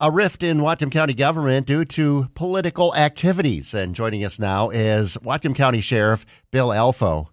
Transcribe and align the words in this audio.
a 0.00 0.10
rift 0.10 0.42
in 0.42 0.58
Whatcom 0.58 0.90
County 0.90 1.14
government 1.14 1.66
due 1.66 1.84
to 1.84 2.28
political 2.34 2.94
activities. 2.94 3.72
And 3.72 3.94
joining 3.94 4.24
us 4.24 4.38
now 4.38 4.70
is 4.70 5.16
Whatcom 5.18 5.54
County 5.54 5.80
Sheriff 5.80 6.26
Bill 6.50 6.68
Elfo. 6.68 7.28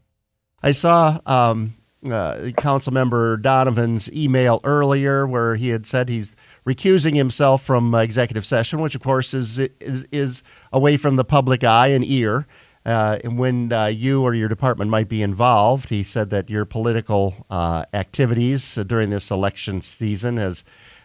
I 0.61 0.71
saw 0.71 1.19
um, 1.25 1.73
uh, 2.09 2.51
Council 2.55 2.93
Member 2.93 3.35
Donovan's 3.37 4.11
email 4.13 4.61
earlier 4.63 5.27
where 5.27 5.55
he 5.55 5.69
had 5.69 5.85
said 5.85 6.07
he's 6.07 6.37
recusing 6.65 7.15
himself 7.15 7.63
from 7.63 7.93
uh, 7.93 7.99
executive 7.99 8.45
session, 8.45 8.79
which 8.79 8.95
of 8.95 9.01
course 9.01 9.33
is, 9.33 9.59
is, 9.59 10.05
is 10.11 10.43
away 10.71 10.95
from 10.95 11.17
the 11.17 11.25
public 11.25 11.65
eye 11.65 11.87
and 11.87 12.05
ear. 12.05 12.47
Uh, 12.85 13.17
and 13.23 13.37
when 13.37 13.71
uh, 13.71 13.85
you 13.85 14.21
or 14.23 14.33
your 14.33 14.49
department 14.49 14.89
might 14.89 15.07
be 15.07 15.21
involved, 15.21 15.89
he 15.89 16.03
said 16.03 16.29
that 16.29 16.49
your 16.49 16.65
political 16.65 17.45
uh, 17.49 17.85
activities 17.93 18.75
during 18.75 19.09
this 19.09 19.31
election 19.31 19.81
season 19.81 20.37
has 20.37 20.63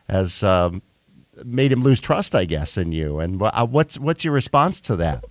has 0.08 0.42
um, 0.42 0.82
made 1.44 1.72
him 1.72 1.82
lose 1.82 2.00
trust, 2.00 2.34
I 2.34 2.44
guess, 2.44 2.76
in 2.76 2.92
you. 2.92 3.18
And 3.18 3.40
uh, 3.42 3.66
what's 3.66 3.98
what's 3.98 4.24
your 4.24 4.34
response 4.34 4.80
to 4.82 4.96
that? 4.96 5.24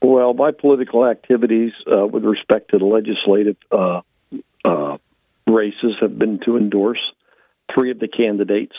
Well, 0.00 0.32
my 0.34 0.52
political 0.52 1.04
activities 1.04 1.72
uh, 1.90 2.06
with 2.06 2.24
respect 2.24 2.70
to 2.70 2.78
the 2.78 2.84
legislative 2.84 3.56
uh, 3.72 4.02
uh, 4.64 4.98
races 5.46 5.96
have 6.00 6.18
been 6.18 6.38
to 6.44 6.56
endorse 6.56 7.00
three 7.72 7.90
of 7.90 7.98
the 7.98 8.08
candidates. 8.08 8.76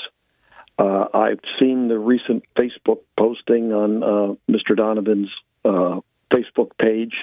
Uh, 0.77 1.07
I've 1.13 1.41
seen 1.59 1.89
the 1.89 1.99
recent 1.99 2.43
Facebook 2.55 2.99
posting 3.17 3.73
on 3.73 4.03
uh, 4.03 4.35
Mr. 4.49 4.75
Donovan's 4.75 5.29
Facebook 5.65 6.77
page 6.77 7.15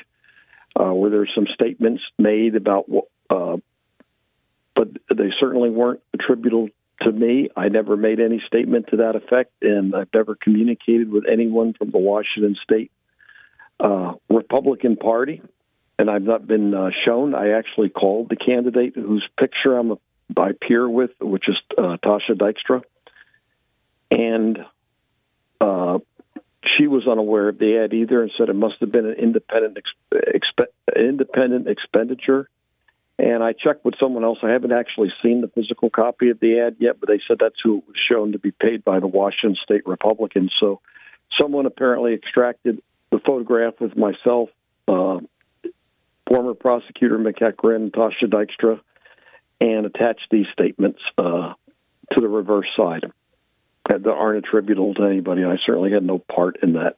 where 0.75 1.11
there's 1.11 1.33
some 1.35 1.47
statements 1.55 2.03
made 2.19 2.55
about 2.55 2.87
but 4.77 4.89
they 5.09 5.33
certainly 5.41 5.71
weren't 5.71 6.01
attributable 6.13 6.69
to 7.07 7.13
me. 7.13 7.49
I 7.57 7.69
never 7.69 7.97
made 7.97 8.21
any 8.21 8.43
statement 8.47 8.89
to 8.89 8.97
that 8.99 9.17
effect, 9.17 9.53
and 9.63 9.95
I've 9.95 10.13
never 10.13 10.35
communicated 10.35 11.11
with 11.11 11.25
anyone 11.31 11.73
from 11.73 11.91
the 11.91 11.99
Washington 11.99 12.57
State 12.63 12.91
uh, 13.79 14.15
Republican 14.29 14.97
Party, 14.97 15.41
and 15.99 16.11
I've 16.11 16.23
not 16.23 16.47
been 16.47 16.75
uh, 16.75 16.91
shown. 17.05 17.35
I 17.35 17.51
actually 17.51 17.91
called 17.91 18.29
the 18.29 18.37
candidate 18.37 18.95
whose 18.97 19.27
picture 19.39 19.77
I'm 19.77 19.93
a, 19.93 19.99
I 20.37 20.53
peer 20.53 20.89
with, 20.89 21.13
which 21.21 21.49
is 21.49 21.57
uh, 21.79 21.97
Tawsha 22.03 22.33
Dykstra, 22.33 22.83
and 24.11 24.59
uh, 25.61 25.99
she 26.77 26.89
was 26.89 27.07
unaware 27.07 27.49
of 27.49 27.59
the 27.59 27.79
ad 27.79 27.95
either, 27.95 28.21
and 28.23 28.33
said 28.37 28.49
it 28.49 28.57
must 28.57 28.81
have 28.81 28.91
been 28.91 29.07
an 29.07 29.15
independent 29.15 29.79
exp- 30.13 30.67
independent 30.97 31.69
expenditure 31.69 32.49
and 33.19 33.43
I 33.43 33.53
checked 33.53 33.85
with 33.85 33.95
someone 33.99 34.25
else. 34.25 34.39
I 34.43 34.51
haven't 34.51 34.73
actually 34.73 35.13
seen 35.23 35.41
the 35.41 35.49
physical 35.49 35.89
copy 35.89 36.31
of 36.31 36.41
the 36.41 36.61
ad 36.61 36.77
yet, 36.79 37.01
but 37.01 37.09
they 37.09 37.21
said 37.27 37.39
that's 37.41 37.61
who 37.63 37.79
it 37.79 37.85
was 37.89 37.97
shown 37.97 38.33
to 38.33 38.39
be 38.39 38.51
paid 38.51 38.85
by 38.85 39.01
the 39.01 39.07
Washington 39.07 39.57
State 39.63 39.87
Republicans. 39.87 40.53
So 40.59 40.81
someone 41.39 41.67
apparently 41.67 42.15
extracted 42.15 42.83
the 43.11 43.19
photograph 43.19 43.81
with 43.81 43.97
myself, 43.97 44.51
uh, 44.87 45.21
former 46.29 46.55
prosecutor 46.55 47.19
McEachran, 47.19 47.91
Tawsha 47.91 48.25
Dykstra, 48.25 48.81
and 49.61 49.87
attached 49.87 50.27
these 50.31 50.47
statements 50.53 51.01
uh, 51.17 51.55
to 52.13 52.21
the 52.21 52.29
reverse 52.29 52.69
side 52.77 53.11
that 53.89 54.07
aren't 54.07 54.45
attributable 54.45 54.95
to 54.95 55.05
anybody. 55.05 55.45
I 55.45 55.57
certainly 55.65 55.93
had 55.93 56.03
no 56.03 56.19
part 56.19 56.59
in 56.63 56.75
that. 56.75 56.97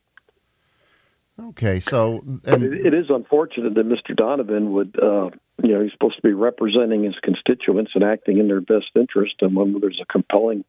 Okay, 1.40 1.78
so 1.78 2.24
and, 2.44 2.64
it, 2.64 2.86
it 2.86 2.94
is 2.94 3.06
unfortunate 3.10 3.74
that 3.74 3.88
Mr. 3.88 4.14
Donovan 4.14 4.72
would, 4.72 4.98
uh, 5.00 5.30
you 5.62 5.72
know, 5.72 5.82
he's 5.82 5.92
supposed 5.92 6.16
to 6.16 6.22
be 6.22 6.32
representing 6.32 7.04
his 7.04 7.14
constituents 7.22 7.92
and 7.94 8.02
acting 8.02 8.38
in 8.38 8.48
their 8.48 8.60
best 8.60 8.90
interest. 8.96 9.36
And 9.40 9.54
when 9.54 9.78
there's 9.80 10.00
a 10.00 10.04
compelling 10.04 10.64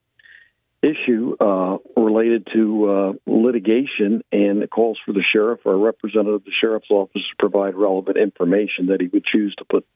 issue 0.84 1.36
uh, 1.40 1.78
related 1.98 2.48
to 2.54 2.90
uh, 2.90 3.14
litigation 3.26 4.24
and 4.32 4.62
it 4.62 4.70
calls 4.70 5.00
for 5.04 5.12
the 5.12 5.24
sheriff 5.24 5.60
or 5.66 5.74
a 5.74 5.78
representative 5.78 6.36
of 6.36 6.44
the 6.46 6.52
sheriff's 6.52 6.92
office 6.92 7.24
to 7.28 7.36
provide 7.40 7.74
relevant 7.76 8.18
information, 8.18 8.88
that 8.88 9.02
he 9.02 9.08
would 9.08 9.26
choose 9.26 9.56
to 9.56 9.66
put 9.66 9.88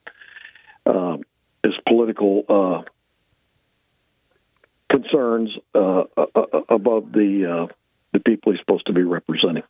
uh, 0.87 1.17
his 1.63 1.73
political 1.87 2.43
uh, 2.49 2.81
concerns 4.89 5.51
uh, 5.75 6.03
above 6.67 7.11
the 7.11 7.69
the 8.11 8.19
people 8.19 8.51
he's 8.51 8.59
supposed 8.59 8.85
to 8.85 8.93
be 8.93 9.01
representing. 9.01 9.63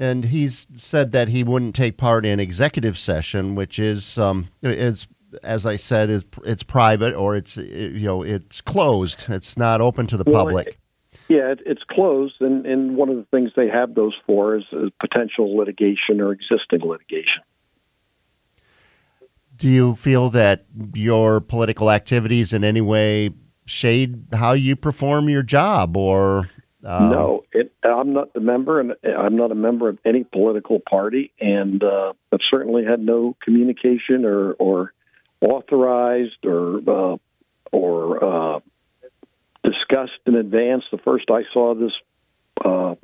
And 0.00 0.24
he's 0.24 0.66
said 0.76 1.12
that 1.12 1.28
he 1.28 1.44
wouldn't 1.44 1.76
take 1.76 1.98
part 1.98 2.24
in 2.24 2.40
executive 2.40 2.98
session, 2.98 3.54
which 3.54 3.78
is 3.78 4.16
um, 4.18 4.48
is 4.62 5.06
as 5.42 5.66
I 5.66 5.76
said, 5.76 6.10
is 6.10 6.24
it's 6.44 6.62
private 6.62 7.14
or 7.14 7.36
it's 7.36 7.56
you 7.56 8.06
know 8.06 8.22
it's 8.22 8.60
closed. 8.60 9.26
It's 9.28 9.56
not 9.56 9.80
open 9.80 10.06
to 10.08 10.16
the 10.16 10.24
well, 10.26 10.46
public. 10.46 10.68
It, 10.68 10.76
yeah, 11.28 11.52
it, 11.52 11.60
it's 11.64 11.82
closed, 11.84 12.40
and, 12.40 12.66
and 12.66 12.96
one 12.96 13.08
of 13.08 13.16
the 13.16 13.26
things 13.30 13.52
they 13.54 13.68
have 13.68 13.94
those 13.94 14.16
for 14.26 14.56
is, 14.56 14.64
is 14.72 14.90
potential 14.98 15.56
litigation 15.56 16.20
or 16.20 16.32
existing 16.32 16.80
litigation. 16.80 17.42
Do 19.56 19.68
you 19.68 19.94
feel 19.94 20.30
that 20.30 20.64
your 20.94 21.40
political 21.40 21.90
activities 21.90 22.52
in 22.52 22.64
any 22.64 22.80
way 22.80 23.30
shade 23.66 24.24
how 24.32 24.52
you 24.52 24.74
perform 24.74 25.28
your 25.28 25.42
job, 25.42 25.96
or 25.96 26.48
um, 26.84 27.10
no, 27.10 27.44
it, 27.52 27.72
I'm 27.82 28.12
not 28.12 28.32
the 28.32 28.40
member, 28.40 28.80
and 28.80 28.94
I'm 29.04 29.36
not 29.36 29.52
a 29.52 29.54
member 29.54 29.88
of 29.88 29.98
any 30.04 30.24
political 30.24 30.80
party, 30.80 31.32
and 31.40 31.82
uh, 31.82 32.14
I've 32.32 32.40
certainly 32.50 32.84
had 32.84 33.00
no 33.00 33.36
communication 33.42 34.24
or, 34.24 34.52
or 34.54 34.92
authorized 35.40 36.44
or 36.44 36.80
uh, 36.86 37.16
or 37.72 38.24
uh, 38.24 38.60
discussed 39.62 40.20
in 40.26 40.36
advance. 40.36 40.84
The 40.90 40.98
first 40.98 41.30
I 41.30 41.42
saw 41.52 41.74
this 41.74 41.92
uh, 42.64 42.94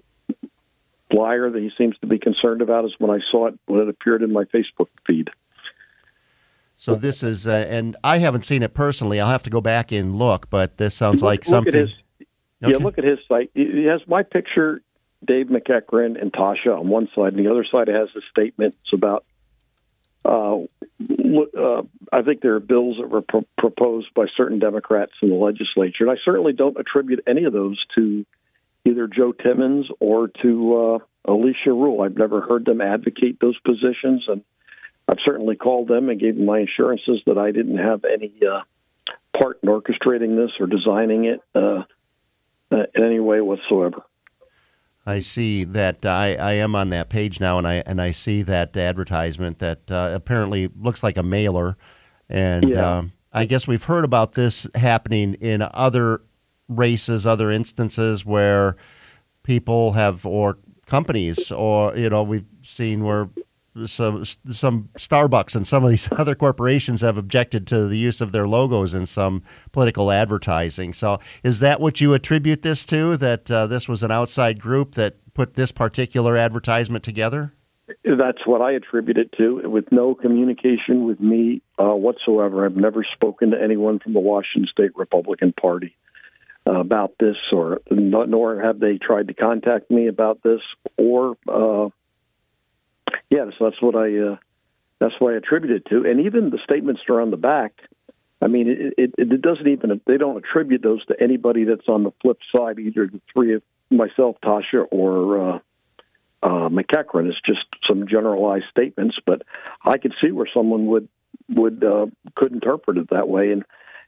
flyer 1.11 1.51
that 1.51 1.61
he 1.61 1.71
seems 1.77 1.99
to 1.99 2.07
be 2.07 2.19
concerned 2.19 2.63
about 2.63 2.87
is 2.87 2.95
when 2.99 3.11
I 3.11 3.21
saw 3.31 3.49
it 3.49 3.59
when 3.67 3.81
it 3.81 3.89
appeared 3.89 4.23
in 4.23 4.33
my 4.33 4.45
Facebook 4.45 4.89
feed. 5.07 5.31
So 6.79 6.95
this 6.95 7.23
is, 7.23 7.47
uh, 7.47 7.67
and 7.71 7.97
I 8.05 8.19
haven't 8.19 8.45
seen 8.45 8.63
it 8.63 8.75
personally. 8.75 9.19
I'll 9.19 9.31
have 9.31 9.43
to 9.45 9.51
go 9.51 9.63
back 9.63 9.93
and 9.93 10.15
look, 10.15 10.51
but 10.51 10.77
this 10.77 10.95
sounds 10.95 11.23
look, 11.23 11.31
like 11.31 11.45
something. 11.45 11.91
Okay. 12.67 12.79
Yeah, 12.79 12.85
look 12.85 12.99
at 12.99 13.05
his 13.05 13.19
site. 13.29 13.51
He 13.55 13.85
has 13.85 14.01
my 14.07 14.23
picture, 14.23 14.83
Dave 15.25 15.47
McEachran, 15.47 16.21
and 16.21 16.33
Tawsha 16.33 16.79
on 16.79 16.89
one 16.89 17.09
side, 17.15 17.35
and 17.35 17.45
the 17.45 17.51
other 17.51 17.65
side 17.65 17.89
has 17.89 18.09
a 18.17 18.21
statement. 18.31 18.75
It's 18.83 18.93
about, 18.93 19.25
uh, 20.25 20.59
uh, 20.59 21.83
I 22.13 22.23
think 22.23 22.41
there 22.41 22.55
are 22.55 22.61
bills 22.61 22.97
that 22.99 23.09
were 23.09 23.23
pro- 23.23 23.47
proposed 23.57 24.13
by 24.15 24.27
certain 24.37 24.59
Democrats 24.59 25.13
in 25.23 25.29
the 25.29 25.37
legislature, 25.37 26.05
and 26.05 26.11
I 26.11 26.21
certainly 26.25 26.53
don't 26.53 26.79
attribute 26.79 27.23
any 27.27 27.45
of 27.45 27.53
those 27.53 27.85
to 27.95 28.27
either 28.85 29.07
Joe 29.07 29.33
Timmons 29.33 29.87
or 30.01 30.29
to 30.43 30.77
uh, 30.77 30.99
Alicia 31.25 31.73
Rule. 31.73 32.03
I've 32.03 32.17
never 32.17 32.41
heard 32.41 32.65
them 32.65 32.81
advocate 32.81 33.41
those 33.41 33.59
positions, 33.59 34.25
and 34.29 34.43
I've 35.09 35.19
certainly 35.25 35.57
called 35.57 35.89
them 35.89 36.09
and 36.09 36.19
gave 36.21 36.37
them 36.37 36.47
my 36.47 36.61
assurances 36.61 37.21
that 37.27 37.39
I 37.39 37.51
didn't 37.53 37.79
have 37.79 38.05
any 38.05 38.33
uh, 38.49 38.63
part 39.37 39.59
in 39.63 39.69
orchestrating 39.69 40.37
this 40.37 40.53
or 40.61 40.67
designing 40.67 41.25
it. 41.25 41.41
Uh, 41.55 41.85
in 42.71 42.87
any 42.97 43.21
way 43.21 43.41
whatsoever. 43.41 44.03
I 45.07 45.21
see 45.21 45.63
that 45.65 46.05
I, 46.05 46.35
I 46.35 46.53
am 46.55 46.75
on 46.75 46.91
that 46.91 47.09
page 47.09 47.39
now, 47.39 47.59
and 47.59 47.67
I 47.67 47.83
and 47.87 48.03
I 48.03 48.11
see 48.11 48.43
that 48.43 48.77
advertisement 48.77 49.61
that 49.61 49.89
uh, 49.91 50.11
apparently 50.13 50.69
looks 50.77 51.03
like 51.03 51.17
a 51.17 51.23
mailer, 51.23 51.77
and 52.29 52.69
yeah. 52.69 52.99
um, 52.99 53.13
I 53.33 53.45
guess 53.45 53.69
we've 53.69 53.85
heard 53.85 54.05
about 54.05 54.33
this 54.33 54.67
happening 54.75 55.35
in 55.35 55.63
other 55.63 56.23
races, 56.69 57.25
other 57.25 57.53
instances 57.53 58.27
where 58.27 58.77
people 59.45 59.93
have 59.93 60.27
or 60.27 60.59
companies 60.87 61.53
or 61.53 61.97
you 61.97 62.11
know 62.11 62.25
we've 62.25 62.47
seen 62.63 63.05
where 63.05 63.29
some 63.85 64.25
some 64.25 64.89
Starbucks 64.99 65.55
and 65.55 65.67
some 65.67 65.85
of 65.85 65.91
these 65.91 66.11
other 66.19 66.35
corporations 66.35 67.01
have 67.03 67.19
objected 67.19 67.67
to 67.69 67.87
the 67.87 67.99
use 67.99 68.21
of 68.21 68.33
their 68.33 68.49
logos 68.49 68.95
in 68.95 69.07
some 69.07 69.43
political 69.73 70.11
advertising. 70.11 70.93
So, 70.93 71.21
is 71.43 71.61
that 71.61 71.81
what 71.81 72.01
you 72.01 72.15
attribute 72.15 72.63
this 72.63 72.85
to? 72.87 73.17
That 73.17 73.51
uh, 73.51 73.67
this 73.67 73.89
was 73.89 74.03
an 74.03 74.11
outside 74.11 74.61
group 74.61 74.95
that 74.95 75.17
put 75.35 75.55
this 75.55 75.73
particular 75.73 76.37
advertisement 76.37 77.05
together? 77.05 77.53
That's 78.05 78.45
what 78.45 78.63
I 78.63 78.73
attribute 78.73 79.17
it 79.17 79.33
to, 79.39 79.69
with 79.69 79.93
no 79.93 80.15
communication 80.15 81.05
with 81.05 81.21
me 81.21 81.63
uh, 81.79 81.95
whatsoever. 81.95 82.65
I've 82.65 82.77
never 82.77 83.05
spoken 83.05 83.53
to 83.53 83.63
anyone 83.63 84.01
from 84.01 84.13
the 84.13 84.21
Washington 84.21 84.69
State 84.69 84.97
Republican 84.97 85.53
Party 85.53 85.97
uh, 86.67 86.81
about 86.81 87.13
this, 87.21 87.37
or 87.53 87.81
nor 87.91 88.61
have 88.61 88.81
they 88.81 88.99
tried 88.99 89.29
to 89.29 89.35
contact 89.35 89.91
me 89.91 90.09
about 90.09 90.43
this, 90.43 90.61
or 90.99 91.37
uh, 93.13 93.51
so 93.59 93.65
that's 93.71 93.81
what 93.81 93.97
I 93.97 94.19
uh, 94.19 94.37
that's 94.99 95.15
what 95.19 95.35
I 95.35 95.37
attribute 95.37 95.73
it 95.73 95.87
to, 95.91 96.09
and 96.09 96.21
even 96.21 96.51
the 96.51 96.59
statements 96.65 97.03
that 97.07 97.13
are 97.13 97.21
on 97.21 97.31
the 97.31 97.37
back. 97.37 97.73
I 98.41 98.49
mean, 98.49 98.69
it, 98.69 98.95
it, 98.99 99.15
it 99.19 99.43
doesn't 99.43 99.67
even 99.67 100.01
they 100.07 100.19
don't 100.19 100.37
attribute 100.37 100.83
those 100.83 101.05
to 101.07 101.21
anybody 101.21 101.65
that's 101.65 101.89
on 101.89 102.03
the 102.03 102.13
flip 102.23 102.39
side, 102.55 102.79
either 102.79 103.07
the 103.07 103.21
three 103.33 103.55
of 103.55 103.63
myself, 103.91 104.37
Tawsha, 104.43 104.85
or 104.91 105.55
uh, 105.55 105.59
uh, 106.43 106.69
McEachran. 106.69 107.29
It's 107.29 107.41
just 107.41 107.67
some 107.87 108.07
generalized 108.07 108.67
statements, 108.71 109.19
but 109.25 109.43
I 109.85 109.99
could 109.99 110.15
see 110.21 110.31
where 110.31 110.49
someone 110.53 110.87
would 110.87 111.09
would 111.49 111.83
uh, 111.83 112.07
could 112.35 112.53
interpret 112.53 112.99
it 112.99 113.11
that 113.11 113.29
way, 113.29 113.53
and 113.53 113.65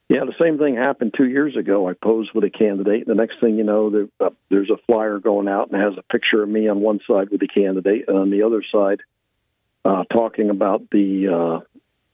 Yeah, 0.08 0.25
the 0.25 0.34
same 0.40 0.56
thing 0.56 0.75
happened 0.75 1.12
two 1.14 1.28
years 1.28 1.55
ago. 1.55 1.87
I 1.87 1.93
posed 1.93 2.32
with 2.32 2.44
a 2.44 2.50
candidate. 2.50 3.06
And 3.06 3.19
the 3.19 3.20
next 3.20 3.40
thing 3.40 3.58
you 3.58 3.64
know, 3.64 3.90
there, 3.90 4.08
uh, 4.19 4.31
there's 4.49 4.70
a 4.70 4.78
flyer 4.87 5.19
going 5.19 5.49
out 5.49 5.70
and 5.70 5.81
has 5.81 5.99
a 5.99 6.02
picture 6.02 6.43
of 6.43 6.49
me 6.49 6.66
on 6.66 6.81
one 6.81 7.00
side 7.06 7.28
with 7.28 7.40
the 7.40 7.49
candidate, 7.49 8.06
and 8.08 8.16
on 8.16 8.31
the 8.31 8.43
other 8.43 8.62
side, 8.62 9.00
uh, 9.84 10.05
talking 10.05 10.49
about 10.49 10.88
the 10.90 11.28
uh, 11.28 11.60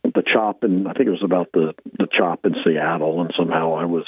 the 0.03 0.23
chop, 0.23 0.65
and 0.65 0.89
I 0.89 0.93
think 0.93 1.07
it 1.07 1.13
was 1.13 1.23
about 1.23 1.53
the 1.53 1.75
the 1.99 2.09
chop 2.09 2.45
in 2.45 2.57
Seattle, 2.65 3.21
and 3.21 3.33
somehow 3.37 3.75
I 3.75 3.85
was 3.85 4.07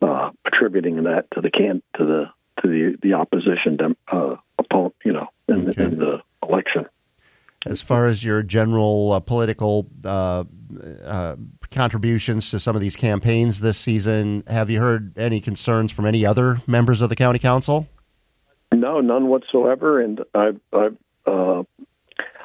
uh, 0.00 0.30
attributing 0.46 1.02
that 1.04 1.30
to 1.32 1.42
the 1.42 1.50
can 1.50 1.82
to 1.98 2.04
the 2.04 2.30
to 2.62 2.68
the 2.68 2.96
the 3.02 3.14
opposition 3.14 3.78
uh, 4.08 4.36
opponent, 4.58 4.94
you 5.04 5.12
know, 5.12 5.28
in, 5.48 5.68
okay. 5.68 5.84
in 5.84 5.98
the 5.98 6.22
election. 6.42 6.86
As 7.66 7.80
far 7.80 8.06
as 8.06 8.22
your 8.22 8.42
general 8.42 9.12
uh, 9.12 9.20
political 9.20 9.88
uh, 10.04 10.44
uh, 11.04 11.36
contributions 11.70 12.50
to 12.50 12.60
some 12.60 12.76
of 12.76 12.82
these 12.82 12.96
campaigns 12.96 13.60
this 13.60 13.78
season, 13.78 14.44
have 14.46 14.68
you 14.68 14.80
heard 14.80 15.16
any 15.16 15.40
concerns 15.40 15.90
from 15.90 16.06
any 16.06 16.26
other 16.26 16.60
members 16.66 17.00
of 17.00 17.08
the 17.08 17.16
county 17.16 17.38
council? 17.38 17.88
No, 18.72 19.00
none 19.00 19.28
whatsoever. 19.28 20.00
And 20.00 20.22
I've 20.34 20.60
I've, 20.72 20.96
uh, 21.26 21.62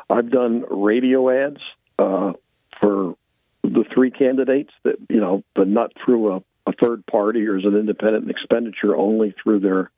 I've 0.10 0.30
done 0.30 0.66
radio 0.70 1.30
ads 1.30 1.62
uh, 1.98 2.34
for 2.80 3.16
the 3.64 3.84
three 3.94 4.12
candidates 4.12 4.72
that 4.84 4.96
you 5.10 5.20
know, 5.20 5.44
but 5.54 5.68
not 5.68 5.92
through 5.98 6.34
a, 6.34 6.44
a 6.68 6.74
third 6.74 7.06
party 7.06 7.46
or 7.46 7.58
as 7.58 7.66
an 7.66 7.76
independent 7.76 8.30
expenditure, 8.30 8.96
only 8.96 9.36
through 9.44 9.60
their 9.60 9.92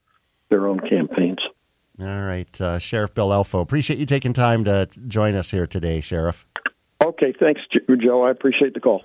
their 0.49 0.67
own 0.67 0.79
campaigns. 0.79 1.39
All 2.01 2.23
right, 2.23 2.59
uh, 2.59 2.79
Sheriff 2.79 3.13
Bill 3.13 3.29
Elfo. 3.29 3.61
Appreciate 3.61 3.99
you 3.99 4.07
taking 4.07 4.33
time 4.33 4.63
to 4.65 4.87
join 5.07 5.35
us 5.35 5.51
here 5.51 5.67
today, 5.67 6.01
Sheriff. 6.01 6.47
Okay, 7.03 7.33
thanks, 7.39 7.61
Joe. 8.01 8.23
I 8.23 8.31
appreciate 8.31 8.73
the 8.73 8.79
call. 8.79 9.03